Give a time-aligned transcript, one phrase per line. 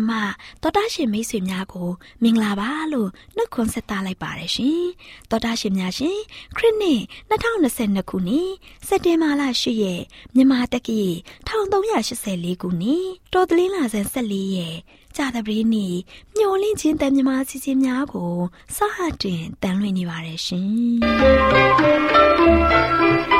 [0.00, 1.90] တန်လွင့်စီစဉ်မှတော်တာရှင်မိတ်ဆွေများကို
[2.22, 4.84] မင်္ဂလာပါလို့နှုတ်ခွန်းဆက်သလိုက်ပါတယ်ရှင်
[5.30, 6.18] တော်တာရှင်များရှင်
[6.56, 7.00] ခရစ်နှစ်
[7.30, 8.50] 2022ခုနှစ်
[8.86, 10.02] စက်တင်ဘာလ10ရက်
[10.34, 11.02] မြန်မာတက္ကီ
[11.48, 14.76] 1384ခုနှစ်တော်တလင်းလာဆန်း14ရက်
[15.16, 15.94] ကြာသပတေးနေ့
[16.36, 18.34] မျော်လင့်ခြင်းတန်မြမာစီစဉ်များကို
[18.76, 23.39] စဟတင်တန်လွင့်နေပါတယ်ရှင်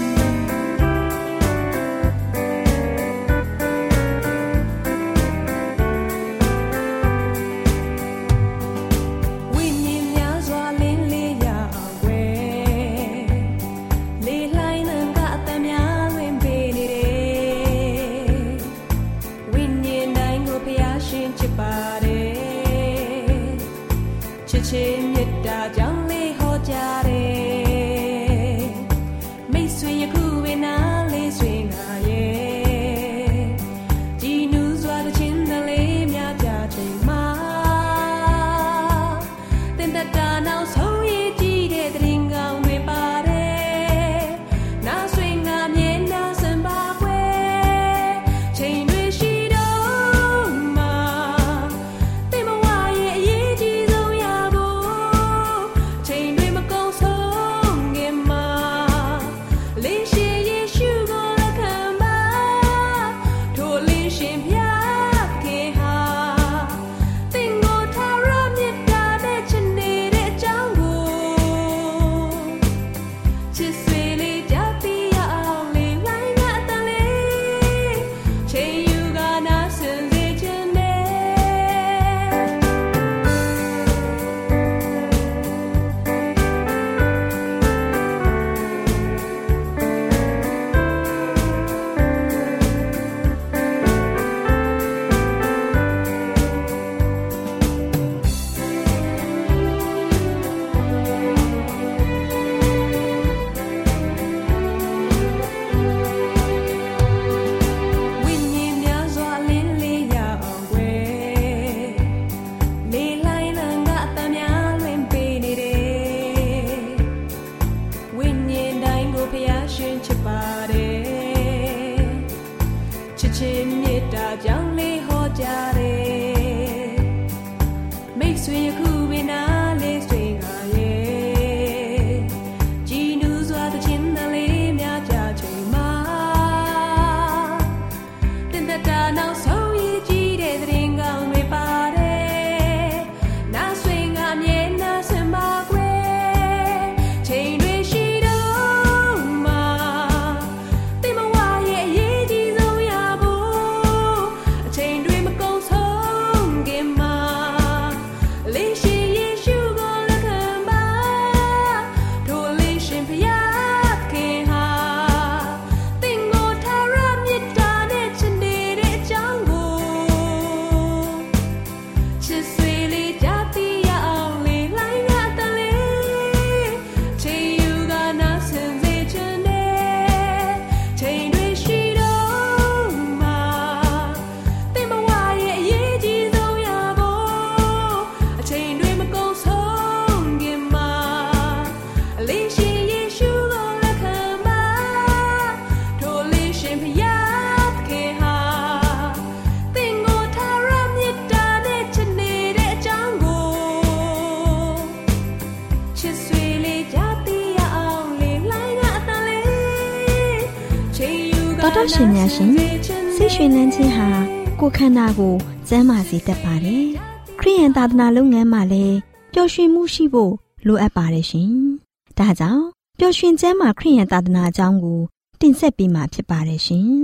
[214.85, 215.35] န္ဓာကို
[215.67, 216.85] ကျန်းမာစေတတ်ပါတယ်။
[217.39, 218.97] ခရိယန်သာသနာလုပ်ငန်းမှာလည်း
[219.33, 220.33] ပျော်ရွှင်မှုရှိဖို့
[220.67, 221.51] လိုအပ်ပါတယ်ရှင်။
[222.17, 222.65] ဒါကြောင့်
[222.99, 224.99] ပျော်ရွှင်ကျမ်းမာခရိယန်သာသနာအကြောင်းကို
[225.41, 226.89] တင်ဆက်ပေးမှာဖြစ်ပါတယ်ရှင်။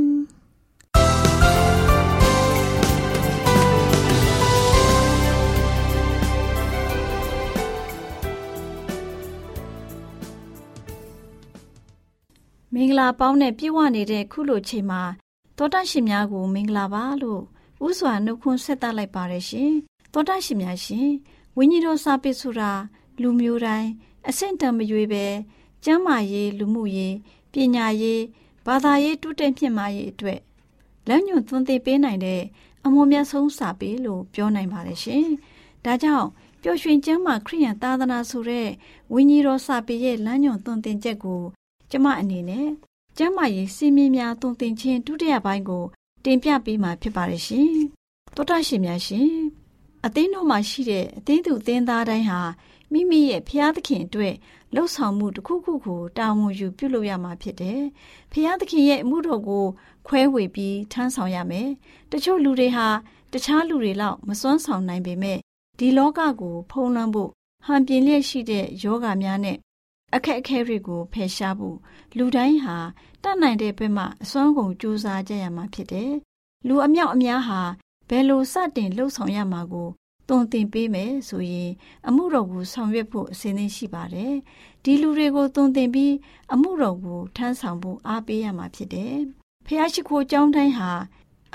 [12.73, 15.01] မင်္ဂလာပေါင်းနဲ့ပြည့်ဝနေတဲ့ခုလိုချိန်မှာ
[15.57, 17.43] တောတန့်ရှင်များကို မင်္ဂလာပါလို့
[17.85, 19.71] ဥစွာနှုတ်ခွန်းဆက်သလိုက်ပါတယ်ရှင်
[20.13, 21.09] သောတာရှင်များရှင်
[21.57, 22.71] ဝိညာဉ်တော်စာပေဆိုတာ
[23.21, 23.89] လူမျိုးတိုင်း
[24.29, 25.25] အဆင့်တန်မရွေးပဲ
[25.83, 27.15] ကျမ်းမာရေးလူမှုရေး
[27.51, 28.21] ပညာရေး
[28.65, 30.39] ဘာသာရေးတိုးတက်မြင့်မားရေးအတွက်
[31.07, 32.41] လက်ညွန်သွန်သင်ပေးနိုင်တဲ့
[32.85, 35.27] အမွန်မြတ်ဆုံးစာပေလို့ပြောနိုင်ပါတယ်ရှင်
[35.85, 36.27] ဒါကြောင့်
[36.61, 38.67] ပျော်ရွှင်ကျမ်းမာခရိယန်သာသနာဆိုတဲ့
[39.13, 41.41] ဝိညာဉ်တော်စာပေရဲ့လမ်းညွန်သွန်သင်ချက်ကို
[41.91, 42.67] ကျမအနေနဲ့
[43.17, 45.85] ကျမ်းမာရေးစီမင်းများသွန်သင်ခြင်းဒုတိယပိုင်းကို
[46.29, 47.71] တင်ပြပေးမှာဖြစ်ပါတယ်ရှင်
[48.35, 49.31] တောတာရှင်များရှင်
[50.05, 52.39] အသင်းတော်မှာရှိတဲ့အသင်းသူအသင်းသားတိုင်းဟာ
[52.91, 54.35] မိမိရဲ့ဖျားသခင်အတွက်
[54.75, 57.81] လှုပ်ဆောင်မှုတစ်ခုခုကိုတာဝန်ယူပြုလုပ်ရမှာဖြစ်တယ်။
[58.31, 59.65] ဖျားသခင်ရဲ့အမှုတော်ကို
[60.07, 61.69] ခွဲဝေပြီးထမ်းဆောင်ရမယ်။
[62.11, 62.87] တချို့လူတွေဟာ
[63.33, 65.37] တခြားလူတွေလောက်မစွမ်းဆောင်နိုင်ပေမဲ့
[65.79, 67.29] ဒီလောကကိုဖုံးလွှမ်းဖို့
[67.65, 69.57] ဟန်ပြင်းလျက်ရှိတဲ့ယောဂများနဲ့
[70.15, 71.77] အခက်အခဲတွေကိုဖယ်ရှားဖို့
[72.17, 72.77] လူတိုင်းဟာ
[73.23, 76.11] တတ်နိုင်တဲ့ဘက်မှအစွမ်းကုန်ကြိုးစားကြရမှာဖြစ်တယ်။
[76.67, 77.61] လူအမြောက်အများဟာ
[78.09, 79.89] ဘယ်လိုစတင်လှုပ်ဆောင်ရမှာကို
[80.29, 81.71] တုံသင်ပေးမယ်ဆိုရင်
[82.07, 84.33] အမှုတော်ကိုဆောင်ရွက်ဖို့အစဉ်သင့်ရှိပါတယ်။
[84.83, 86.13] ဒီလူတွေကိုတုံသင်ပြီး
[86.53, 89.15] အမှုတော်ကိုထမ်းဆောင်ဖို့အားပေးရမှာဖြစ်တယ်။
[89.65, 90.91] ဖះရှိခိုးကျောင်းတိုင်းဟာ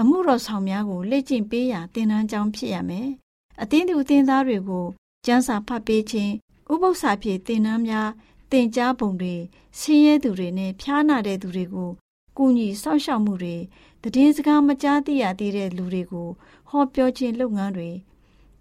[0.00, 3.08] အမှုတော်ဆောင်များကိုလေ့ကျင့်ပေးရာသင်တန်းကျောင်းဖြစ်ရမယ်။
[3.62, 4.86] အသင်းသူအသင်းသားတွေကို
[5.26, 6.32] ကျမ်းစာဖတ်ပေးခြင်း
[6.72, 8.08] ဥပု္ပ္ပစာဖြင့်သင်တန်းများ
[8.52, 9.34] သင်ကြားပုံတွေ
[9.78, 11.90] ဆင်းရဲသူတွေနဲ့ဖျားနာတဲ့သူတွေကို
[12.36, 13.56] ကူညီစောင့်ရှောက်မှုတွေ
[14.02, 16.28] တည်င်းစကားမကြားသိရသေးတဲ့လူတွေကို
[16.68, 17.90] ဟောပြောခြင်းလုပ်ငန်းတွေ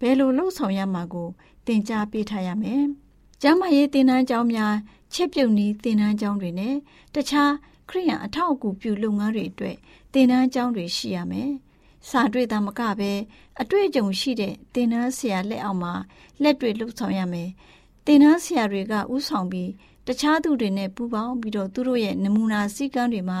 [0.00, 1.28] ဘယ်လိုလှုပ်ဆောင်ရမှာကို
[1.66, 2.82] သင်ကြားပေးထားရမယ်။
[3.42, 4.74] ကျမ်းမာရေးသင်တန်းကျောင်းများ
[5.14, 6.74] ချက်ပြုတ်နည်းသင်တန်းကျောင်းတွေနဲ့
[7.14, 7.52] တခြား
[7.88, 9.76] ခရိယံအထောက်အကူပြုလုပ်ငန်းတွေအတွက်
[10.12, 11.50] သင်တန်းကျောင်းတွေရှိရမယ်။
[12.08, 13.12] စာတွေ့တာမကပဲ
[13.60, 15.94] အတွေ့အကြုံရှိတဲ့သင်တန်းဆရာလက်အောက်မှာ
[16.42, 17.50] လက်တွေ့လှုပ်ဆောင်ရမယ်။
[18.06, 19.70] သင်တန်းဆရာတွေကဥဆောင်ပြီး
[20.06, 23.40] တခြားသူတွေနဲ့ပူးပေါင်းပြီးတော့သူတို့ရဲ့နမူနာစည်းကမ်းတွေမှာ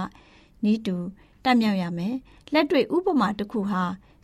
[0.64, 0.96] နီးတူ
[1.44, 2.14] တက်မြောက်ရမယ်။
[2.52, 3.82] လက်တွေ့ဥပမာတစ်ခုဟာ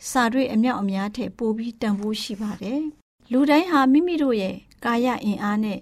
[0.09, 2.81] စာတွေ့အမြောက်အများထက်ပိုပြီးတန်ဖိုးရှိပါတယ်။
[3.31, 4.55] လူတိုင်းဟာမိမိတို့ရဲ့
[4.85, 5.79] ကာယအင်အားနဲ့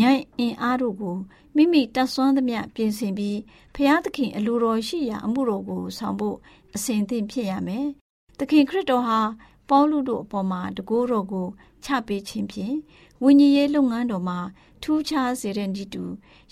[0.00, 1.16] ဉာဏ်အင်အားတို့ကို
[1.56, 3.38] မိမိတတ်ဆွမ်းသမျှပြင်ဆင်ပြီး
[3.74, 6.36] ဖျားသခင်အလိုတော်ရှိရာအမှုတော်ကိုဆောင်ဖို့
[6.74, 7.86] အစဉ်သင့်ဖြစ်ရမယ်။
[8.38, 9.20] သခင်ခရစ်တော်ဟာ
[9.68, 11.46] ပေါလုတို့အပေါ်မှာတကိုးတော်ကို
[11.84, 12.76] ချပေးခြင်းဖြင့်
[13.22, 14.38] ဝိညာဉ်ရေးလုပ်ငန်းတော်မှာ
[14.82, 16.04] ထူးခြားစေတဲ့ဤတူ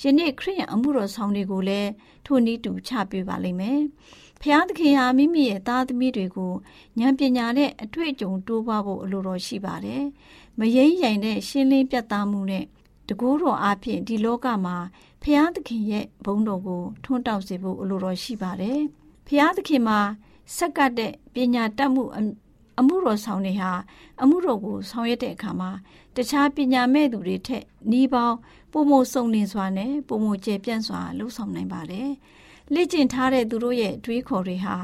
[0.02, 1.90] ယနေ့ခရစ်ယာန်အမှုတော်ဆောင်တွေကိုလည်း
[2.26, 3.80] ထိုနည်းတူချပေးပါလိမ့်မယ်။
[4.42, 6.52] ဖျားသခင်ဟာမိမိရဲ့သားသမီးတွေကို
[6.98, 10.02] ဉာဏ်ပညာနဲ့အတွေ့အကြုံတိုးပွားဖို့အလိုတော်ရှိပါတယ်။
[10.58, 12.64] မယိမ့်ရိုင်တဲ့ရှင်းလင်းပြတ်သားမှုနဲ့
[13.08, 14.76] တကူတော်အဖြစ်ဒီလောကမှာ
[15.22, 18.78] ဖျားသခင်ရဲ့ဘုန်းတော်ကိုထွန်းတောက်စေဖို့အလိုတော်ရှိပါတယ်။
[19.26, 19.98] ဖျားသခင်မှာ
[20.56, 22.02] ဆက်ကပ်တဲ့ပညာတတ်မှု
[22.82, 23.72] အမှုတော်ဆောင်တွေဟာ
[24.22, 25.70] အမှုတော်ကိုဆောင်ရွက်တဲ့အခါမှာ
[26.16, 28.36] တခြားပညာမဲ့သူတွေထက်နှီးပေါင်း
[28.72, 32.10] ပုံမစုံလင်စွာနဲ့ပုံမကျပြန့်စွာလှုပ်ဆောင်နိုင်ပါတယ်။
[32.74, 34.76] လေ့ကျင့်ထားတဲ့သူတို့ရဲ့တွေးခေါ်တွေဟာ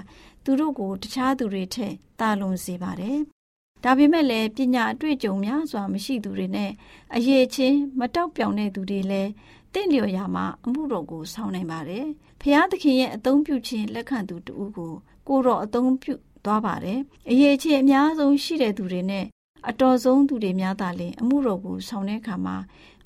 [0.44, 3.18] သူတို့ကိုတခြားသူတွေထက်တာလွန်စေပါတယ်။
[3.84, 6.70] ဒါပေမဲ့လည်းပညာအတွေ့အကြုံများစွာမရှိသူတွေနဲ့
[7.14, 9.30] အရေးချင်းမတောက်ပြောင်တဲ့သူတွေလည်း
[9.74, 12.06] တင့်လျော်ရာမှာအမှုတော်ကိုဆောင်နိုင်ပါတယ်။
[12.40, 14.92] ဖျားသခင်ရဲ့အသုံးပြုခြင်းလက်ခံသူတူကို
[15.28, 16.14] ကိုတော့အသုံးပြု
[16.48, 16.98] သွားပါတယ်။
[17.30, 19.24] အရေးချင်းအများဆုံးရှိတဲ့သူတွေနဲ့
[19.68, 22.56] အတော်ဆုံးသူတွေများသာလျှင်အမှုတော်ကိုဆောင်တဲ့အခါမှာ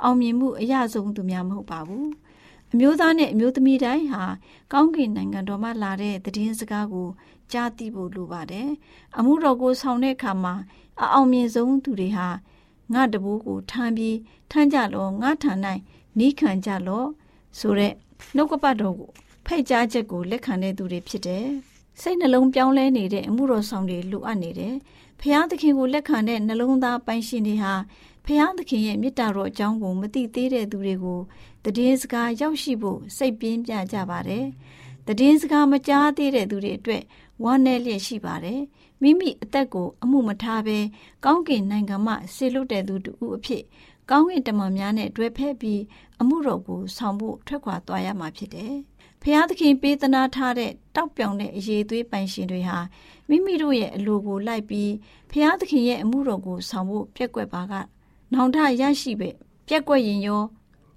[0.02, 2.06] အောင်မြင်မှုအရဆုံးသူများမဟုတ်ပါဘူး။
[2.72, 4.24] အမျိုးသားနဲ့အမျိုးသမီးတိုင်းဟာ
[4.72, 7.08] ကောင်းကင်နိုင်ငံတော်မှလာတဲ့သတင်းစကားကို
[7.52, 8.68] ကြားသိဖို့လိုပါတယ်။
[9.18, 10.54] အမှုတော်ကိုဆောင်တဲ့အခါမှာ
[11.02, 12.28] အအောင်မြင်ဆုံးသူတွေဟာ
[12.94, 14.16] ငါတဘိုးကိုထမ်းပြီး
[14.50, 15.52] ထမ်းကြလောငါထံ၌
[16.18, 17.04] နီးခံကြလော
[17.58, 17.92] ဆိုတဲ့
[18.36, 19.10] နှုတ်ကပတ်တော်ကို
[19.46, 21.48] ဖိတ်ကြားချက်ကိုလက်ခံတဲ့သူတွေဖြစ်တယ်။
[22.00, 24.74] စိတ်နှလုံးပြောင်းလဲနေတဲ့အမှုတော်ဆောင်တွေလိုအပ်နေတယ်။
[25.20, 27.74] ဖျားသခင်ကိုလက်ခံတဲ့နှလုံးသားပိုင်ရှင်တွေဟာ
[28.26, 31.20] ဖျားသခင်ရဲ့မေတ္တာတော်အကြောင်းကိုမသိသေးတဲ့သူတွေကို
[31.76, 34.44] တည်င်းစကားရောက်ရှိဖို့စိတ်ပြင်းပြကြပါတယ်။
[35.06, 37.02] တည်င်းစကားမကြားသေးတဲ့သူတွေအတွက်
[37.42, 38.60] ဝမ်းနည်းလျက်ရှိပါတယ်။
[39.02, 40.78] မိမိအသက်ကိုအမှုမထားဘဲ
[41.24, 43.62] ကောင်းကင်နိုင်ငံမှဆေလွတ်တဲ့သူတူအဖြစ်
[44.10, 45.80] ကောင်းကင်တမန်များနဲ့တွဲဖက်ပြီး
[46.20, 48.74] အမှုတော်ကိုဆောင်ဖို့ထွက်ခွာသွားရမှာဖြစ်တယ်။
[49.24, 52.78] ဖျားသခင်ပေးသနာထားတဲ့တောက်ပြောင်တဲ့အရေးသွေးပိုင်ရှင်တွေဟာ
[53.28, 54.92] မိမိတို့ရဲ့အလိုကိုလိုက်ပြီး
[55.30, 57.72] ဖျားသခင်ရဲ့အမှုတော်ကိုဆောင်ဖို့ပြက်ကွက်ပါက
[58.32, 59.30] နောင်တရရှိပဲ
[59.68, 60.42] ပြက်ကွက်ရင်ရော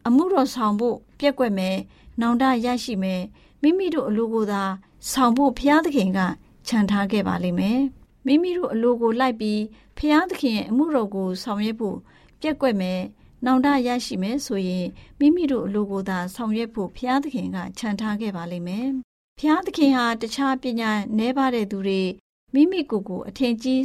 [0.07, 1.77] အမှုတော်ဆောင်ဖို့ပြက်ကွက်မယ်
[2.21, 3.21] နောင်တရရှိမယ်
[3.61, 4.63] မိမိတို့အလိုကိုသာ
[5.11, 6.19] ဆောင်ဖို့ဘုရားသခင်က
[6.67, 7.79] ခြံထားခဲ့ပါလိမ့်မယ်
[8.25, 9.61] မိမိတို့အလိုကိုလိုက်ပြီး
[9.97, 11.97] ဘုရားသခင်ရဲ့အမှုတော်ကိုဆောင်ရွက်ဖို့
[12.41, 12.99] ပြက်ကွက်မယ်
[13.45, 14.85] နောင်တရရှိမယ်ဆိုရင်
[15.19, 18.87] မိမိတို့အလိုကိုသာဆောင်ရွက်ဖို့ဘုရားသခင်ကခြံထားခဲ့ပါလိမ့်မယ်
[19.39, 22.01] ဘုရားသခင်ဟာတခြားပညာနည်းပါတဲ့သူတွေ
[22.53, 23.81] မိမိကိုယ်ကိုအထင်ကြီး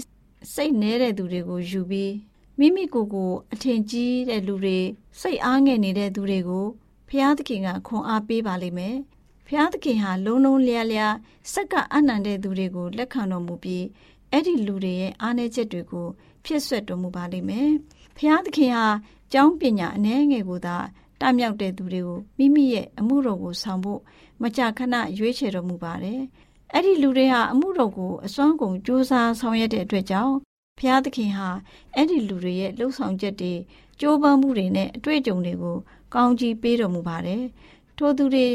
[0.54, 2.14] စိတ်နည်းတဲ့သူတွေကိုယူပြီး
[2.58, 4.78] မိမိကိုယ်ကိုအထင်ကြီးတဲ့လူတွေ
[5.20, 6.66] စိတ်အားငယ်နေတဲ့သူတွေကို
[7.08, 8.96] ဖျားသခင်ကခွန်အားပေးပါလိမ့်မယ်။
[9.46, 11.14] ဖဖျားသခင်ဟာလုံးလုံးလျားလျား
[11.52, 13.84] စက္ကအနန္တဲ့သူတွေကိုလက်ခံတော်မူပြီး
[14.30, 16.06] အဲ့ဒီလူတွေရဲ့အားနည်းချက်တွေကို
[16.44, 17.70] ဖြစ်ဆွတ်တော်မူပါလိမ့်မယ်။
[18.18, 18.86] ဖျားသခင်ဟာ
[19.32, 20.76] ကျောင်းပညာအနည်းငယ်ကိုသာ
[21.20, 24.00] တမြောက်တဲ့သူတွေကိုမိမိရဲ့အမှုတော်ကိုဆောင်ဖို့
[24.42, 26.20] မကြာခဏရွေးချယ်တော်မူပါတယ်။
[26.74, 30.34] အဲ့ဒီလူတွေဟာအမှုတော်ကိုအစွမ်းကုန်ကြိုးစားဆောင်ရွက်တဲ့အတွက်ကြောင့်
[30.78, 31.48] ဖျားသခင်ဟာ
[31.94, 33.52] အဲ့ဒီလူတွေရဲ့လှုပ်ဆောင်ချက်တွေ
[34.00, 35.76] ကြိုးပမ်းမှုတွေနဲ့အတွေ့အကြုံတွေကို
[36.14, 37.42] ကောင်းကြီးပေးတော်မူပါတယ်။
[37.98, 38.46] ထို့သူတွေ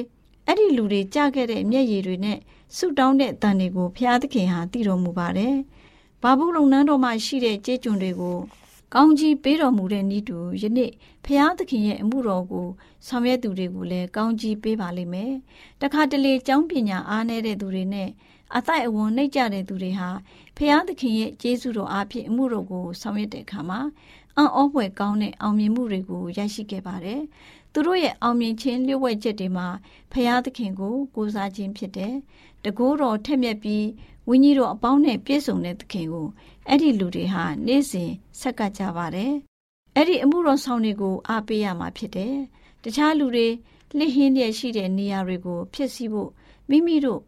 [0.45, 2.39] အဲ့ဒီလူတွေကြားခဲ့တဲ့မျက်ရည်တွေနဲ့
[2.75, 5.55] ဆုတောင်းတဲ့အတန်တွေကိုဖျားသခင်ဟာတည်တော်မူပါတယ်။
[6.21, 8.37] ဘာဘူးလုံနန်းတော်မှာရှိတဲ့ကြေးကျွန်တွေကို
[8.93, 10.91] ကောင်းကြီးပေးတော်မူတဲ့ဤသူယနေ့
[11.25, 12.67] ဖျားသခင်ရဲ့အမှုတော်ကို
[13.07, 15.33] ဆောင်ရွက်သူတွေကိုလည်းကောင်းကြီးပေးပါလိမ့်မယ်။
[15.81, 18.09] တခါတလေကျောင်းပညာအားနည်းတဲ့သူတွေနဲ့
[18.55, 20.09] အသက်အဝန်နှိပ်ကြတဲ့သူတွေဟာ
[20.57, 23.79] ဖျားသခင်ရဲ့ကျေးဇူးတော်အားဖြင့်အမှုတော်ကိုဆောင်ရွက်တဲ့အခါမှာ
[24.37, 27.21] အံ့ဩဖွယ်ကောင်းတဲ့အောင်မြင်မှုတွေကိုရရှိခဲ့ပါတယ်။
[27.77, 29.67] သူတို့ရဲ့အောင်မြင်ခြင်းလျှို့ဝှက်ချက်တွေမှာ
[30.11, 32.13] ဖျားသခင်ကိုကိုးစားခြင်းဖြစ်တယ်။
[32.63, 33.85] တကိုးတော်ထက်မြက်ပြီး
[34.29, 36.27] ဝိညာဉ်တော်အပေါင်းနဲ့ပြည့်စုံတဲ့သခင်ကို
[36.67, 39.33] အဲ့ဒီလူတွေဟာနေ့စဉ်ဆက်ကပ်ကြပါတယ်။
[39.95, 42.35] အဲ့ဒီအမှုတော်ဆောင်တွေကိုအားပေးရမှာဖြစ်တယ်။
[42.83, 43.47] တခြားလူတွေ
[43.97, 46.29] လှစ်ဟင်းရရှိတဲ့နေရာတွေကိုဖြစ်စီဖို့
[46.69, 47.21] မိမိတို့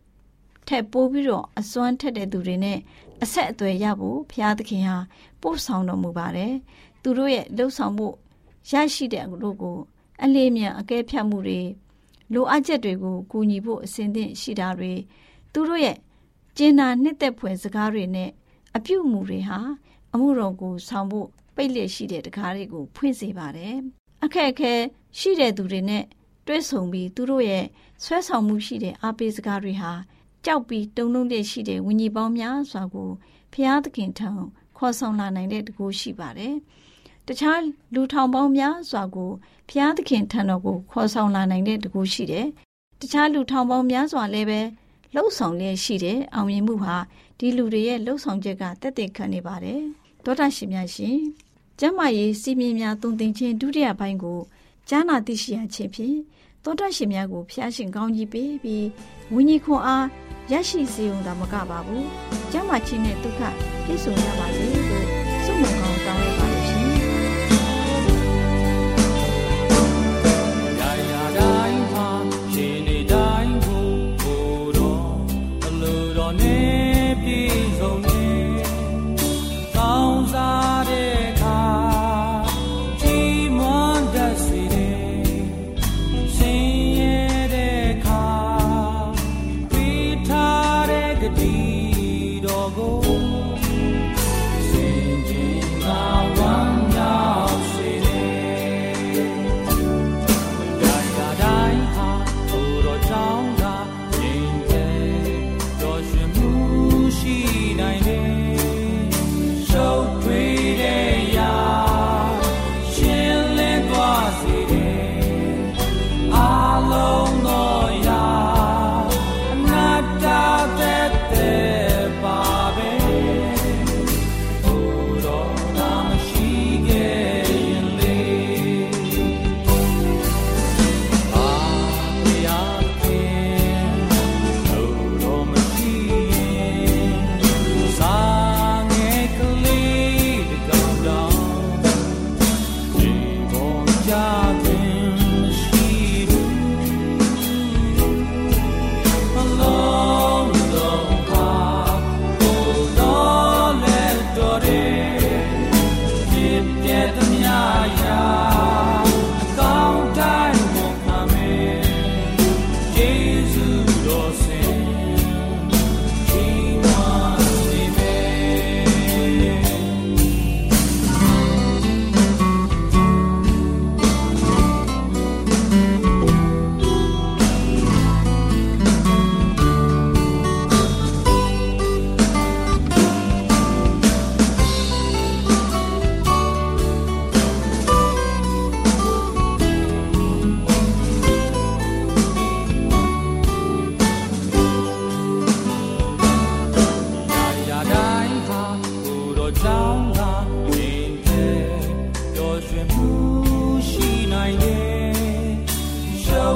[0.68, 2.80] ထက်ပိုးပြီးတော့အစွမ်းထက်တဲ့သူတွေနဲ့
[3.24, 4.98] အဆက်အသွယ်ရဖို့ဘုရားသခင်ဟာ
[5.42, 6.54] ပို့ဆောင်တော်မူပါတယ်။
[7.02, 8.08] သူတို့ရဲ့လှုပ်ဆောင်မှု
[8.72, 9.78] ရရှိတဲ့တို့ကို
[10.24, 11.62] အလေးမြန်အကဲဖြတ်မှုတွေ
[12.34, 14.94] လိုအပ်ချက်တွေကိုကူညီဖို့အစဉ်သင့်ရှိတာတွေ
[15.54, 15.98] သူတို့ရဲ့
[16.58, 18.30] ကျင်နာနှစ်သက်ဖွယ်စကားတွေနဲ့
[18.76, 19.60] အပြုအမူတွေဟာ
[20.14, 23.76] အမှုတော်ကိုဆောင်ဖို့ပိတ်လက်ရှိတဲ့တကားတွေကိုဖွင့်စေပါတယ်။
[24.24, 24.74] အခက်အခဲ
[25.20, 26.04] ရှိတဲ့သူတွေနဲ့
[26.48, 27.66] တွဲဆုံပြီးသူတို့ရဲ့
[28.04, 29.92] ဆွဲဆောင်မှုရှိတဲ့အားပေးစကားတွေဟာ
[30.46, 33.10] ကြောက်ပြီးတုံလုံးတဲ့ရှိတဲ့ဝิญဉ်ပေါင်းများစွာကို
[33.54, 34.30] ဖျားသခင်ထံ
[34.78, 36.56] ခေါ်ဆောင်လာနိုင်တဲ့တကူရှိပါတယ်။
[37.28, 37.60] တခြား
[37.94, 39.32] လူထောင်ပေါင်းများစွာကို
[39.70, 42.48] ဖျားသခင်ထံတော်ကိုခေါ်ဆောင်လာနိုင်တဲ့တကူရှိတယ်။
[43.02, 44.60] တခြားလူထောင်ပေါင်းများစွာလည်းပဲ
[45.16, 46.96] လှုပ်ဆောင်လျက်ရှိတဲ့အောင်မြင်မှုဟာ
[47.40, 49.82] ဒီလူတွေရဲ့လှုပ်ဆောင်ချက်ကတက်တက်ခံနေပါတယ်။
[50.24, 51.18] သောတာရှင်များရှင်
[51.80, 54.40] ကျမ်းမာရေးစီမင်းများတုံသင်ခြင်းဒုတိယပိုင်းကို
[54.90, 56.18] ကြားနာသိရှိရခြင်းဖြင့်
[56.64, 58.88] သောတာရှင်များကိုဖျားရှင်ကောင်းကြီးပေးပြီး
[59.34, 60.06] ဝိညာဉ်ခွန်အား
[60.52, 62.06] ရရှိစေုံသာမကပါဘူး။
[62.52, 63.42] ကျမ်းမာခြင်းနဲ့ဒုက္ခ
[63.86, 65.06] ပြည့်စုံကြပါစေလို့
[65.46, 65.87] ဆုမွန်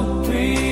[0.02, 0.71] ရှုပ်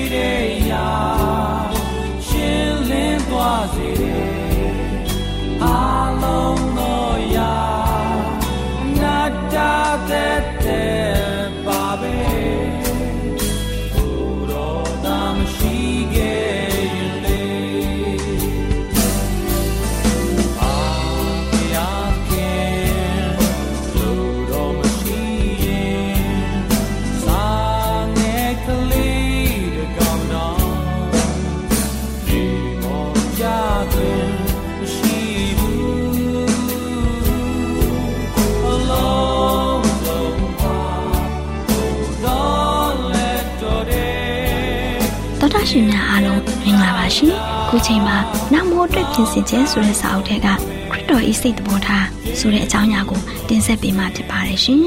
[47.71, 48.17] ခုချိန်မှာ
[48.53, 52.07] နောက်မိုးအတွက်ပြင်ဆင်ခြင်းဆိုတဲ့စာအုပ်ထဲကခရစ်တော်၏စိတ်တဘောထား
[52.39, 54.85] ဆိုတဲ့အကြောင်းအရာကိုတင်ဆက်ပေးမှာဖြစ်ပါတယ်ရှင်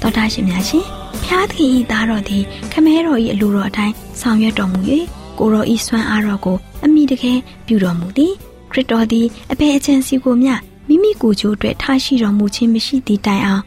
[0.00, 0.84] တော်တာရှင်များရှင်
[1.24, 4.78] ဖျားသခင်၏သားတော်သည်ခမဲတော်၏အလိုတော်အတိုင်းဆောင်ရွက်တော်မူ၍
[5.38, 8.32] ကိုတော်၏စွမ်းအားတော်ကိုအမိတကယ်ပြုတော်မူသည်
[8.70, 10.54] ခရစ်တော်သည်အဘယ်အကျင့်စီကိုမျှ
[10.88, 13.62] မိမိကိုယ်ကျိုးအတွက်ထားရှိတော်မူခြင်းမရှိသည့်တိုင်အောင်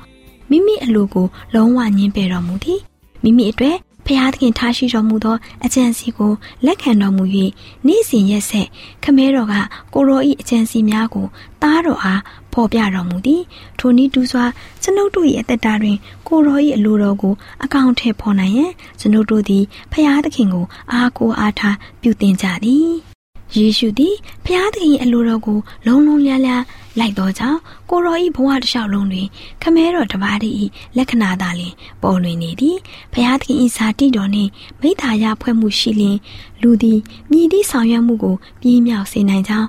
[0.49, 2.79] မိမိအလိုကိုလုံးဝညှင်းပယ်တော်မူသည်
[3.23, 6.31] မိမိအတွက် ဖျားသခင်ထားရှိတော်မူသောအကြံစီကို
[6.65, 7.23] လက်ခံတော်မူ၍
[7.87, 8.67] နေ့စဉ်ရက်ဆက်
[9.03, 9.55] ခမဲတော်က
[9.93, 11.27] ကိုရောဤအကြံစီများကို
[11.61, 12.21] တားတော်အား
[12.53, 13.41] ဖော်ပြတော်မူသည်
[13.79, 14.45] ထိုနည်းတူစွာ
[14.81, 17.33] ကျွန်ုပ်တို့၏အသက်တာတွင် ကိုရောဤအလိုတော်ကို
[17.63, 23.12] အကောင့်ထဲပေါ်နိုင်ရန်ကျွန်ုပ်တို့သည်ဖျားသခင်ကိုအားကိုးအားထားပြုတင်ကြသည်
[23.57, 26.63] ယေရှုသည်ဖျားသခင်အလိုတော်ကိုလုံးလုံးလျားလျား
[26.99, 29.27] လိုက်သောကြောင့်ကိုရောဤဘဝတစ်လျှောက်လုံးတွင်
[29.61, 30.65] ခမဲတော်တပါးတည်းဤ
[30.97, 32.77] လက္ခဏာသာလျှင်ပေါ်လွင်နေသည်
[33.13, 36.17] ဖျားသခင်ဤဇာတိတော်နှင့်မိသားရဖွဲ့မှုရှိလျင်
[36.61, 36.99] လူသည်
[37.31, 39.67] မြည်သည့်ဆောင်ရွက်မှုကိုပြင်းမြောက်စေနိုင်ကြောင်း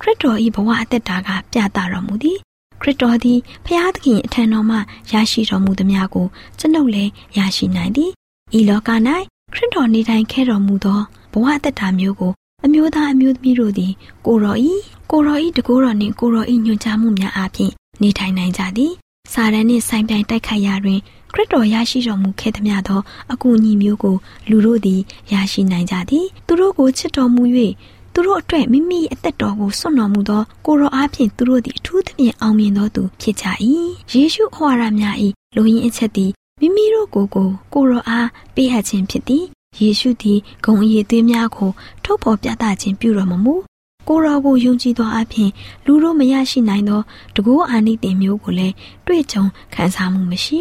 [0.00, 2.38] ခရစ်တော်ဤဘဝအသက်တာကပြသတော်မူသည်
[2.80, 4.76] ခရစ်တော်သည်ဖျားသခင်အထံတော်မှ
[5.12, 6.26] ရရှိတော်မူသည်များကို
[6.58, 8.10] ကျွန်ုပ်လည်းရရှိနိုင်သည်
[8.58, 8.90] ဤလောက၌
[9.52, 11.00] ခရစ်တော်နေထိုင်ခဲ့တော်မူသော
[11.32, 12.32] ဘဝအသက်တာမျိုးကို
[12.64, 13.92] အမျိုးသားအမျိုးသမီးတို့သည်
[14.26, 14.72] ကိုရောဤ
[15.10, 17.70] ကိုရောဤတကိုးတော်နှင့်ကိုရောဤညွှန်ကြားမှုများအပြင်
[18.02, 18.92] နေထိုင်နိုင်ကြသည်
[19.32, 21.00] စာရန်နှင့်ဆိုင်ပြိုင်တိုက်ခိုက်ရာတွင်
[21.32, 23.00] ခရစ်တော်ရရှိတော်မူခဲ့သမျှသော
[23.32, 24.16] အကူအညီမျိုးကို
[24.50, 25.00] လူတို့သည်
[25.32, 27.42] ရရှိနိုင်ကြသည်သူတို့ကိုချစ်တော်မူ၍
[28.12, 33.44] သူတို့အတွက်မိမိအသက်တော်ကိုစွန့်တော်မူသောကိုရောအားဖြင့်သူတို့သည်အထူးသဖြင့်အောင်မြင်သောသူဖြစ်ကြ၏
[34.12, 35.16] ယေရှုဩဝါဒများ၏
[35.56, 39.44] လူရင်းအချက်သည်မိမိတို့ကိုယ်ကိုကိုရောအားပေးအပ်ခြင်းဖြစ်သည်
[39.78, 41.70] ယေရှုသည်ဂုံအည်သွေးများကို
[42.04, 43.54] ထုတ်ဖော်ပြသခြင်းပြုတော်မမူ
[44.08, 45.50] ကိုရောကိုယုံကြည်သောအပြင်
[45.84, 47.00] လူတို့မရရှိနိုင်သော
[47.34, 48.74] တကူအာနိသင်မျိုးကိုလည်း
[49.06, 50.58] တွေ့ကြုံခံစားမှုမရှိ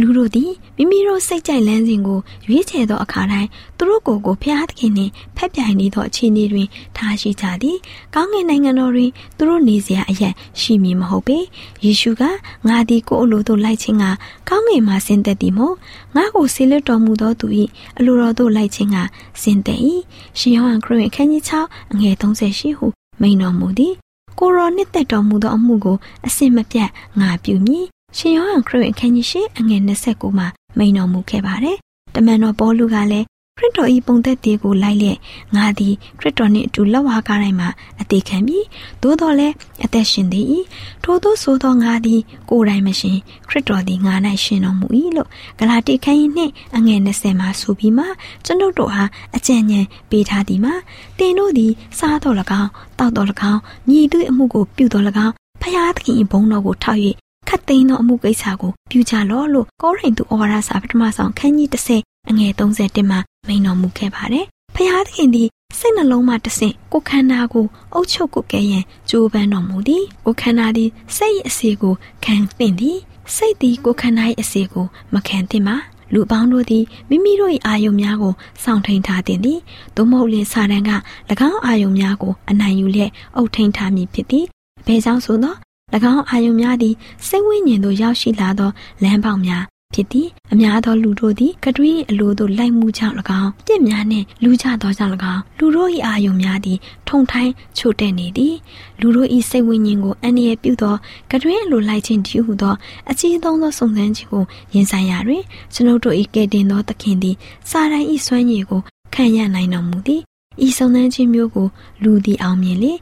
[0.00, 7.76] လူတို့သည်မိမိတို့စိတ်ကြိုက်လန်းစဉ်ကိုရွေးချယ်သောအခါတိုင်းသူတို့ကိုယ်ကိုဖျားသခင်နှင့်ဖက်ပြိုင်နေသောအခြေအနေတွင်ထားရှိကြသည်။
[8.14, 11.38] ကောင်းကင်နိုင်ငံတော်တွင်သူတို့နေစရာအရက်ရှိမည်မဟုတ်ပေ။
[11.84, 12.22] ယေရှုက
[12.68, 14.04] ငါသည်ကိုယ်အလိုသို့လိုက်ခြင်းက
[14.48, 15.74] ကောင်းကင်မှဆင်းသက်သည်မို့
[16.16, 17.46] ငါကိုဆေလွတ်တော်မူသောသူ၏
[17.98, 18.96] အလိုတော်သို့လိုက်ခြင်းက
[19.42, 19.80] ဆင်းသက်၏။
[20.38, 22.86] ရှင်ယောဟန်ခရစ်ဝင်အခန်းကြီး6အငယ်38ဟု
[23.20, 23.92] မိန်တော်မူသည်။
[24.38, 26.88] ကိုရောနှစ်သက်တော်မူသောအမှုကိုအစင်မပြတ်
[27.20, 30.48] ငါပြုမည် ရှင်ယောဟန်ခရစ်ဝင်အခန်းကြီး၈အငယ်29မှာ
[30.78, 31.76] မိန်တော်မူခဲ့ပါတယ်။
[32.14, 33.26] တမန်တော်ပေါလုကလည်း
[33.58, 35.18] ခရစ်တော်၏ပုံသက်သေးကိုလိုက်လျက်
[35.56, 37.68] ငါသည်ခရစ်တော်နှင့်အတူလက်ဝါးကားတိုင်းမှာ
[38.00, 38.66] အသေးခံပြီး
[39.02, 40.46] သို့တော်လည်းအသက်ရှင်သေး၏
[41.04, 42.20] ထို့သောဆိုသောငါသည်
[42.50, 48.04] ကိုယ်တိုင်မရှင်ခရစ်တော်သည်ငါ၌ရှင်တော်မူ၏လို့ဂလာတိခန်းကြီးနှင့်အငယ်20မှာဆိုပြီးမှ
[48.44, 50.74] ကျွန်ုပ်တို့အားအကြံဉာဏ်ပေးထားသည်မှာ
[51.18, 57.00] တင်တို့သည်စားတော်၎င်းတောက်တော်၎င်းညီသွေးအမှုကိုပြုတော်၎င်းဖျားသခင်၏ဘုန်းတော်ကိုထောက်၍
[57.52, 72.98] ခတ်သိမ်းသောအမှုကိစ္စကိုပြုကြလော့လို့ကောရိန္သုဩဝါဒစာပထမဆုံးခန်းကြီး30အငယ်31မှာမိန်တော်မူခဲ့ပါတယ်။ဖျားသခင်သည်စိတ်နှလုံးမှတဆင့်ကိုခန္ဓာကိုအုပ်ချုပ်ကိုကဲရန်ကြိုးပမ်းတော်မူသည်။ကိုခန္ဓာသည်စိတ်၏အစီကိုခံသင့်သည်။
[73.34, 75.76] စိတ်သည်ကိုခန္ဓာ၏အစီကိုမခံသင့်ပါ။
[76.12, 79.58] လူပေါင်းတို့သည်မိမိတို့၏အာယုံများကိုစောင့်ထိန်ထားသည်။
[79.96, 80.92] သို့မဟုတ်လင်စာတန်က၎
[81.50, 84.44] င်းအာယုံများကိုအနိုင်ယူလျက်အုပ်ထိန်ထားမည်ဖြစ်သည်။
[84.86, 85.54] ဘယ်ကြောင့်ဆိုသော၎
[86.12, 86.94] င်းအာယုံများသည်
[87.26, 88.70] စိတ်ဝိညာဉ်သို့ရောက်ရှိလာသော
[89.02, 96.78] လမ်းပေါက်များဖြစ်သည်အများသောလူတို့သည်ကတွင်းအလိုသို့လိုက်မှုကြောင့်၎င်းပြစ်များနှင့်လူကြသောကြောင့်၎င်းလူတို့၏အာယုံများသည်
[97.08, 98.54] ထုံထိုင်းချို့တဲ့နေသည်
[99.00, 100.94] လူတို့၏စိတ်ဝိညာဉ်ကိုအန္တရာယ်ပြုသော
[101.30, 102.74] ကတွင်းအလိုလိုက်ခြင်းတည်းဟုသော
[103.10, 105.42] အကြီးဆုံးသောစုံစမ်းခြင်းကိုရင်ဆိုင်ရာတွင်
[105.74, 107.36] ကျွန်ုပ်တို့၏ကဲ့တင်သောသခင်သည်
[107.70, 108.80] စာရန်၏စွမ်းရည်ကို
[109.14, 110.20] ခံရနိုင်တော်မူသည်
[110.66, 111.66] ဤစုံစမ်းခြင်းမျိုးကို
[112.02, 112.92] လူသည်အောင်မြင်လေ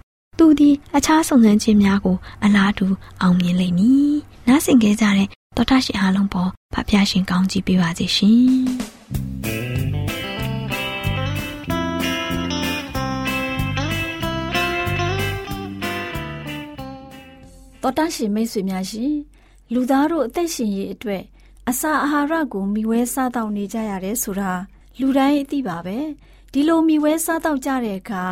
[0.41, 2.87] သူသည်အခြားစုံစမ်းခြင်းများကို အလားတူ
[3.23, 4.13] အောင်မြင်လိမ့်မည်။
[4.49, 8.51] နားဆင်ကြကြတဲ့တော်တာရှင်အားလုံးပေါ်ဖဖျားရှင်ကောင်းကြီးပေးပါစေရှင်။
[17.83, 19.13] တော်တာရှင်မိတ်ဆွေများရှင်
[19.73, 21.23] လူသားတို့အသက်ရှင်ရေးအတွက်
[21.71, 24.53] အစာအာဟာရကိုမျှဝဲစားတောက်နေကြရတယ်ဆိုတာ
[25.01, 25.99] လူတိုင်းအသိပါပဲ
[26.53, 28.25] ဒီလိုမျှဝဲစားတောက်ကြတဲ့အခါ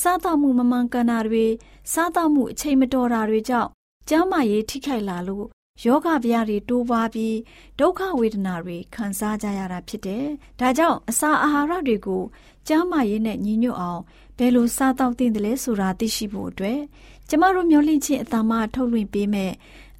[0.00, 1.44] စားတောက်မှုမမှန်ကန်တာတွေ
[1.92, 3.70] စားတောက်မှုအချိန်မတော်တာတွေကြောင့်
[4.08, 5.46] ကျန်းမာရေးထိခိုက်လာလို့
[5.84, 7.36] ယောဂဗျာတွေတိုးပွားပြီး
[7.78, 10.24] ဒုက္ခဝေဒနာတွေခံစားကြရတာဖြစ်တယ်။
[10.60, 12.22] ဒါကြောင့်အစာအာဟာရတွေကို
[12.68, 14.02] ကျန်းမာရေးနဲ့ညီညွတ်အောင်
[14.38, 16.80] ဘယ်လိုစားတောက်သင့်တယ်လဲဆိုတာသိရှိဖို့အတွက်
[17.28, 19.52] ကျမတို့မျိုးလင့်ချင်းအတမထုတ်လွှင့်ပေးမဲ့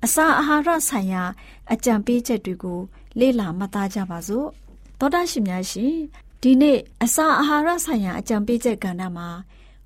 [0.05, 1.25] အစာအာဟာရဆိုင်ရာ
[1.73, 2.81] အကြံပေးချက်တွေကို
[3.19, 4.47] လေ့လာမှတ်သားကြပါစို့။
[4.99, 5.95] သောတာရှင်များရှင်
[6.43, 9.29] ဒီနေ့အစာအာဟာရဆိုင်ရာအကြံပေးချက်ကဏ္ဍမှာ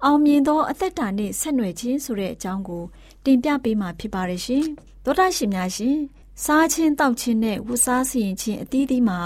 [0.04, 2.84] အောင်မြင်သောအသက်တာနဲ့ဆက်နွယ်ခြင်းဆိုတဲ့အကြောင်းကို
[3.24, 4.64] တင်ပြပေးမှာဖြစ်ပါတယ်ရှင်။
[5.04, 5.96] သောတာရှင်များရှင်
[6.44, 9.20] စားခြင်းတောက်ခြင်းနဲ့ဝတ်စားစီရင်ခြင်းအသီးသီးမှာ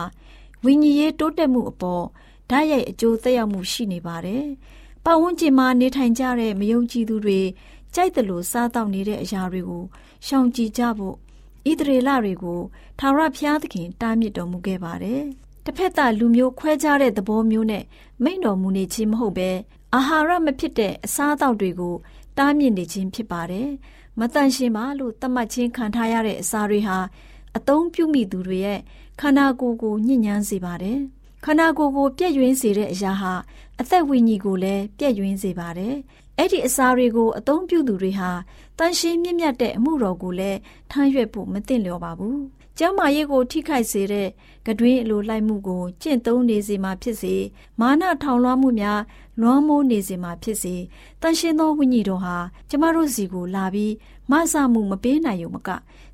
[0.65, 2.05] ဝိညာဉ်ရေးတိုးတက်မှုအပေါ်
[2.51, 4.45] ဓဓာတ်ရိုက်အကျိုးသက်ရောက်မှုရှိနေပါတယ်။
[5.05, 7.41] ပတ်ဝန်းကျင်မှာနေထိုင်ကြတဲ့မယုံကြည်သူတွေ
[7.95, 9.85] ကြိုက်တယ်လို့စားတော့နေတဲ့အရာတွေကို
[10.27, 11.15] ရှောင်ကြဉ်ကြဖို့
[11.71, 12.61] ဣသရေလတွေကို
[12.99, 15.23] ထာဝရဘုရားသခင်တားမြစ်တော်မူခဲ့ပါတယ်။
[15.65, 17.85] တစ်ဖက်သားလူမျိုးခွဲခြားတဲ့သဘောမျိုးနဲ့
[18.23, 19.51] မိန့်တော်မူနေခြင်းမဟုတ်ပဲ
[19.97, 21.95] အာဟာရမဖြစ်တဲ့အစားအသောက်တွေကို
[22.39, 23.69] တားမြစ်နေခြင်းဖြစ်ပါတယ်။
[24.19, 26.99] မတန်ရှင်ပါလို့သတ်မှတ်ခြင်းခံထားရတဲ့အစာတွေဟာ
[27.57, 28.81] အသုံးပြုမိသူတွေရဲ့
[29.21, 30.99] ခန္ဓာကိုယ်ကိုညှဉ်းညမ်းစေပါတယ်။
[31.45, 33.35] ခန္ဓာကိုယ်ကိုပြည့်ယွင်းစေတဲ့အရာဟာ
[33.81, 35.95] အသက်ဝိညာဉ်ကိုလည်းပြည့်ယွင်းစေပါတယ်။
[36.39, 38.31] အဲ့ဒီအစာတွေကိုအသုံးပြုသူတွေဟာ
[38.79, 40.59] တန်ရှင်းမြင့်မြတ်တဲ့အမှုတော်ကိုလည်း
[40.91, 42.39] ထမ်းရွက်ဖို့မသင့်လျော်ပါဘူး။
[42.79, 44.29] ကျမ်းမာရေးကိုထိခိုက်စေတဲ့
[44.67, 47.35] ကတွင်းအလိုလိုက်မှုကိုကျင့်သုံးနေစေမှာဖြစ်စေ
[47.81, 49.01] မာနထောင်လွှမ်းမှုများ
[49.41, 50.75] လွှမ်းမိုးနေစေမှာဖြစ်စေ
[51.21, 52.37] တန်ရှင်းသောဝိညာဉ်တော်ဟာ
[52.71, 53.93] ကျမတို့စီကိုလာပြီး
[54.31, 55.69] မဆမှုမပေးနိုင်ုံမက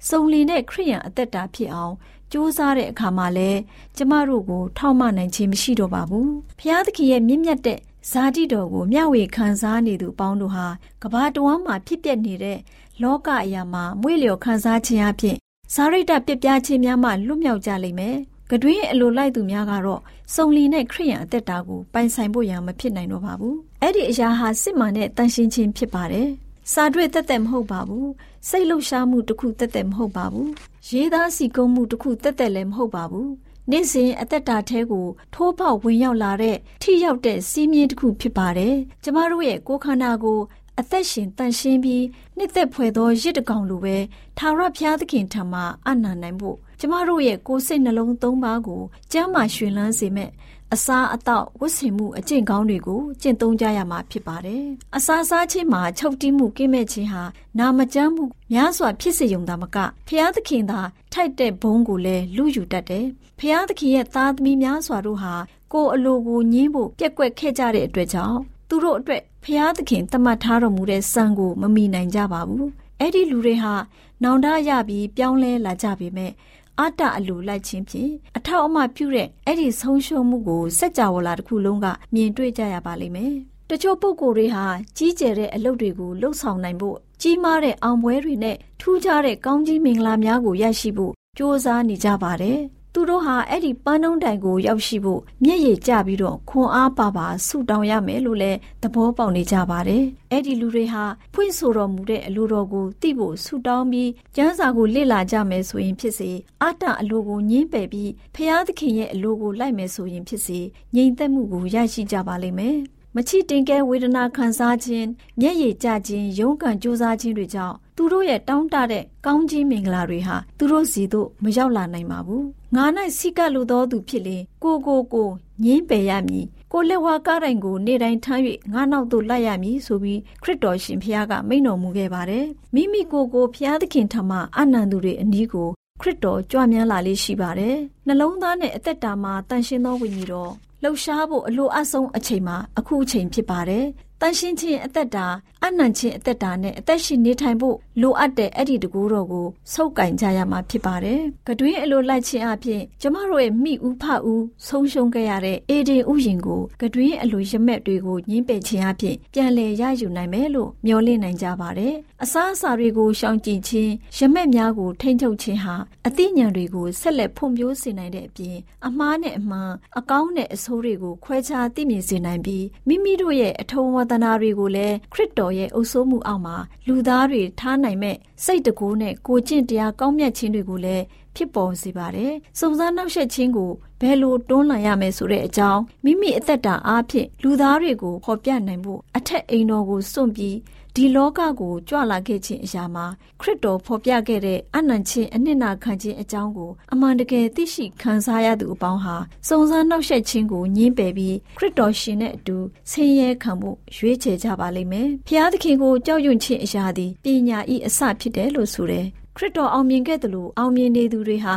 [0.09, 1.95] စုံလင်တဲ့ခရိယံအသက်တာဖြစ်အောင်
[2.31, 3.51] စူးစမ်းတဲ့အခါမှာလဲ
[3.97, 7.79] ကျမတို့ကိုထောက်မနိုင်ခြင်းမရှိတော့ပါဘူး။ဖျားသခင်ရဲ့မြင့်မြတ်တဲ့
[8.11, 10.67] ဇာတိတော်ကိုမျှဝေခံစားနေသူပေါင်းတို့ဟာ
[11.03, 12.59] ကဘာတဝမ်းမှာဖြစ်ပျက်နေတဲ့
[13.03, 15.37] လောကအရာမှာမွေ့လျော်ခံစားခြင်းအဖြစ်
[15.75, 18.17] ဇာရိတပြပြခြင်းများမှလွတ်မြောက်ကြလိမ့်မယ်။
[18.51, 20.01] ကတွင်းအလိုလိုက်သူများကတော့
[20.35, 26.29] စုံလင်တဲ့ခရိယံအသက်တာကိုပိုင်ဆိုင်ဖို့ရန်မဖြစ်နိုင်တော့ပါဘူး။အဲ့ဒီအရာဟာစစ်မှန်တဲ့တန်ရှင်းခြင်းဖြစ်ပါတယ်။
[26.73, 28.07] စာတွေ့တက်တက်မဟုတ်ပါဘူး။
[28.49, 30.49] စိတ်လှုပ်ရှားမှုတစ်ခုတက်တက်မဟုတ်ပါဘူး။
[30.91, 33.29] ရေးသားစီကုံးမှုတစ်ခုတက်တက်လည်းမဟုတ်ပါဘူး။
[33.71, 40.39] နေ့စဉ်အသက်တာထဲကိုထိုးပေါက်ဝင်ရောက်လာတဲ့ထိရောက်တဲ့စီးမြင်တစ်ခုဖြစ်ပါတယ်။ကျမတို့ရဲ့ကိုယ်ခန္ဓာကို
[40.81, 42.05] အသက်ရှင်တန်ရှင်းပြီး
[42.37, 43.97] နှစ်သက်ဖွယ်သောရစ်တကောင်လိုပဲ
[44.39, 50.31] ထာဝရဘုရားသခင်ထံမှအနန္တနိုင်ဖို့ကျမတို့ရဲ့ကိုယ်စိတ်နှလုံးသုံးပါးကိုကျမ်းမာရွှင်လန်းစေမဲ့
[50.75, 54.65] အစာအသောက်ဝတ်ဆင်မှုအကျင့်ကောင်းတွေကိုကျင့်သုံးကြရမှာဖြစ်ပါတယ်။
[54.97, 57.23] အစာစားခြင်းမှာချုပ်တီးမှုကင်းမဲ့ခြင်းဟာ
[57.59, 59.77] နာမကျန်းမှုများစွာဖြစ်စေုံသာမက
[60.09, 60.81] ဖျားသခင်သာ
[61.13, 63.07] ထိုက်တဲ့ဘုံကိုလည်းလူယူတတ်တယ်။
[63.39, 65.35] ဖျားသခင်ရဲ့သားသမီးများစွာတို့ဟာ
[65.73, 68.39] ကိုယ်အလိုကိုညှင်းဖို့ပြက်ကွက်ခဲ့ကြတဲ့အတွက်ကြောင့်
[68.69, 72.67] သူတို့အတွက်ဖျားသခင်တမတ်ထားတော်မူတဲ့စံကိုမမီနိုင်ကြပါဘူး။
[73.01, 73.75] အဲ့ဒီလူတွေဟာ
[74.23, 76.33] နောင်တရပြီးပြောင်းလဲလာကြပေမဲ့
[76.79, 83.35] အတ္တအလိုလိုက်ခြင်းဖြင့်အထောက်အမပြုတဲ့အဲ့ဒီဆုံးရှုံးမှုကိုစัจ java လာတစ်ခုလုံးကမြင်တွေ့ကြရပါလိမ့်မယ်။
[83.71, 84.65] တချို့ပုဂ္ဂိုလ်တွေဟာ
[84.97, 92.61] ကြီးကျယ်တဲ့အလုပ်တွေကိုလှုပ်ဆောင်နိုင်ဖို့ကြီးမားတဲ့အောင်ပွဲတွေနဲ့ထူးခြားတဲ့ကောင်းကြီးမင်္ဂလာများကိုရရှိဖို့ကြိုးစားနေကြပါတယ်။
[93.01, 106.31] သူတို့ဟာအဲ့ဒီပန်းနှုံးတိုင်ကိုရောက်ရှိဖို့မျက်ရည်ကျပြီးတော့ခွန်အားပါပါဆုတောင်းရမယ်လို့လည်းသဘောပေါက်နေကြပါတယ်။အဲ့ဒီလူတွေဟာဖွင့်ဆိုတော်မူတဲ့အလိုတော်ကိုသိဖို့ဆုတောင်းပြီးကျမ်းစာကိုလေ့လာကြမယ်ဆိုရင်ဖြစ်စေ
[106.63, 110.61] အတ္တအလိုကိုညှင်းပယ်ပြီးဖျားသခင်ရဲ့အလိုကိုလိုက်မယ်ဆိုရင်ဖြစ်စေ
[110.95, 112.79] ငြိမ်သက်မှုကိုရရှိကြပါလိမ့်မယ်။
[113.17, 115.09] မချစ်တင်ကဲဝေဒနာခံစားခြင်း
[115.41, 122.85] မျက်ရည်ကျခြင်းရုန်းကန်ကြိုးစားခြင်းတွေကြောင့် သူတို့ရဲ့တောင်းတတဲ့ကောင်းကြီးမင်္ဂလာတွေဟာသူတို့စီသို့မရောက်လာနိုင်ပါဘူးငါ၌
[123.19, 125.29] စိကလိုသောသူဖြစ်လေကိုကိုကို
[125.65, 135.69] ငင်းပယ်ရမည်ကိုလက်ဝါကားတိုင်ကိုနေ့တိုင်းထမ်း၍ငါနောက်သို့လိုက်ရမည်ဆိုပြီးခရစ်တော်ရှင်ဖျားကမိန့်တော်မူခဲ့ပါတယ်မိမိကိုယ်ကိုဖျားသခင်ထမအနန္တုတွေအနီးကို
[136.01, 143.85] ခရစ်တော်ကြွမြန်းလာလေးရှိပါတယ်နှလုံးသားနဲ့အသက်တာမှာတန်ရှင်းသောဝိညာဉ်တော်လှုပ်ရှားဖို့အလိုအဆုံးအချိန်မှာအခုအချိန်ဖြစ်ပါတယ်။
[144.21, 145.27] တန်ရှင်းခြင်းအသက်တာ
[145.65, 165.75] အနံ့ခြင်းအသက်တာနဲ့အသက်ရှင်နေထိုင်ဖို့လိုအပ်တဲ့အဲ့ဒီတကူတော်ကိုစုပ်ကင်ကြရမှာဖြစ်ပါတယ်။ကတွင်းအလိုလိုက်ခြင်းအပြင်ကျမတို့ရဲ့မိဦးဖဦးဆုံးရှုံးခဲ့ရတဲ့အေဒင်ဥယျင်ကိုကတွင်းအလိုရမက်တွေကိုညှင်းပယ်ခြင်းအပြင်ပြန်လည်ရယူနိုင်မယ်လို့မျှော်လင့်နိုင်ကြပါတယ်။အစားအစာတွေကိုရှောင်ကျဉ်ခြင်းရမက်များကိုထိန်းချုပ်ခြင်းဟာ
[166.07, 190.57] အသိဉာဏ်တွေကိုဆက်လက်ဖွံ့ဖြိုးစေနိုင်တဲ့အပြင်အမှားနဲ့အမှန်အကောင်းနဲ့အဆိုးတွေကိုခွဲခြားသိမြင်စေနိုင်ပြီးမိမိတို့ရဲ့အထုံးဝတနာတွေကိုလည်းခရစ်တော်ရဲ့အုပ်စိုးမှုအောက်မှာလူသားတွေထားနိုင်မဲ့စိတ်တကူနဲ့ကိုကျင့်တရားကောင်းမြတ်ခြင်းတွေကိုလည်းဖြစ်ပေါ်စေပါတယ်။စုံစမ်းနှောက်ယှက်ခြင်းကိုဘယ်လိုတွန်းလှန်ရမယ်ဆိုတဲ့အကြောင်းမိမိအသက်တာအားဖြင့်လူသားတွေကိုဖော်ပြနိုင်ဖို့အထက်အိမ်တော်ကိုစွန့်ပြီး
[190.95, 193.07] ဒီလောကကိုကြွလာခဲ့ခြင်းအရာမှာ
[193.41, 199.17] ခရစ်တော်ဖော်ပြခဲ့တဲ့အနံ့ချင်းအနှစ်နာခံခြင်းအကြောင်းကိုအမှန်တကယ်သိရှိခံစားရသူအပေါင်းဟာ
[199.49, 202.57] စုံစမ်းနှောက်ယှက်ခြင်းကိုညှင်းပယ်ပြီးခရစ်တော်ရှင်နဲ့အတူ
[202.91, 211.57] ဆင်းရဲခံဖို့ရွေးချယ်ကြပါလိမ့်မယ်။ဖျားသခင်ကိုကြောက်ရွံ့ခြင်းအရာသည်ပညာဤအစဖြစ်တယ်လို့ဆိုတယ်။ခရစ်တော်အောင်မြင်ခဲ့တယ်လို့အောင်မြင်နေသူတွေဟာ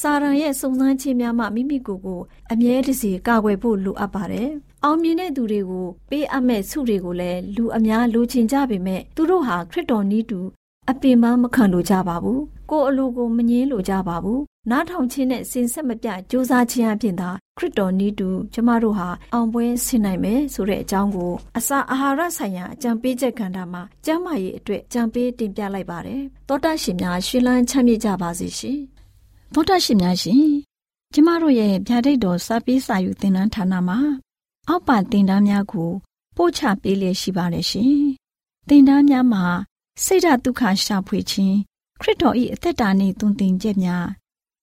[0.00, 2.20] စာရန်ရဲ့စုံစမ်းခြင်းများမှမိမိကိုယ်ကို
[2.52, 4.50] အမြဲတစေကာကွယ်ဖို့လိုအပ်ပါတယ်။
[4.84, 10.40] အောင်မြင်တဲ့သူတွေကိုပေးအပ်မဲ့ဆုတွေကိုလည်းလူအများလိုချင်ကြပေမဲ့သူတို့ဟာခရစ်တော်နည်းတူ
[10.90, 12.40] အပင်ပန်းမခံလိုကြပါဘူး။
[12.70, 14.40] ကိုယ်အလိုကိုမငြင်းလိုကြပါဘူး။
[14.70, 28.78] နားထောင်ခြင်းနဲ့စင်ဆက်မပြကြိုးစားခြင်းအပြင်သာခရစ်တော်နည်းတူကျမတို့ဟာအောင်ပွဲဆင်နိုင်မယ်ဆိုတဲ့အကြောင်းကိုအစာအာဟာရဆိုင်ရာအကြံပေးချက်ကဏ္ဍမှာကျမ်းမာရေးအတွက်ကြံပေးတင်ပြလိုက်ပါတယ်။သောတာရှင်များရှင်လန်းချမ်းမြေ့ကြပါစေရှင်။
[29.54, 30.44] သောတာရှင်များရှင်
[31.14, 33.98] ကျမတို့ရဲ့ဗျာဒိတ်တော်စာပေးစာယူသင်တန်းဌာနမှာ
[34.68, 35.90] အောက်ပါသင်တန်းများကို
[36.36, 37.96] ပို့ချပေးလျက်ရှိပါတယ်ရှင်။
[38.68, 39.44] သင်တန်းများမှာ
[40.04, 41.56] စိတ်ဓာတ်ဒုက္ခရှာဖွေခြင်း
[42.00, 44.06] ခရစ်တော်၏အသက်တာနှင့်တုန်သင်ချက်များ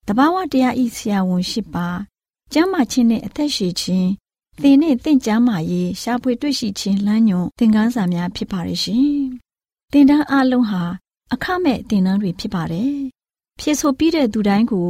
[0.07, 1.87] တဘာဝတရားဤဆရာဝန်ရှိပါ
[2.53, 4.09] ကျမ်းမာခြင်းနှင့်အသက်ရှိခြင်း
[4.61, 9.13] သင်နှင့်သင်ကျမ်းမာရေးရှာဖွေတွေ့ရှိခြင်းလမ်းညွန်သင်ခန်းစာများဖြစ်ပါရဲ့ရှင်။
[9.91, 10.83] သင်တန်းအလုံးဟာ
[11.33, 12.95] အခမဲ့သင်တန်းတွေဖြစ်ပါတယ်။
[13.59, 14.89] ဖြစ်ဆိုပြီးတဲ့သူတိုင်းကို